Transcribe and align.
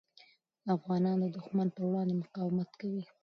افغانان 0.75 1.17
د 1.21 1.25
دښمن 1.35 1.67
پر 1.75 1.83
وړاندې 1.87 2.13
مقاومت 2.23 2.69
کوي. 2.81 3.03